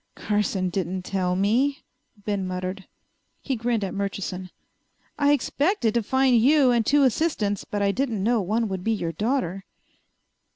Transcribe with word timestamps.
"Carson 0.15 0.69
didn't 0.71 1.03
tell 1.03 1.35
me," 1.35 1.83
Ben 2.25 2.47
muttered. 2.47 2.87
He 3.43 3.55
grinned 3.55 3.83
at 3.83 3.93
Murchison. 3.93 4.49
"I 5.19 5.31
expected 5.31 5.93
to 5.93 6.01
find 6.01 6.35
you 6.41 6.71
and 6.71 6.83
two 6.83 7.03
assistants, 7.03 7.65
but 7.65 7.83
I 7.83 7.91
didn't 7.91 8.23
know 8.23 8.41
one 8.41 8.67
would 8.67 8.83
be 8.83 8.93
your 8.93 9.11
daughter." 9.11 9.63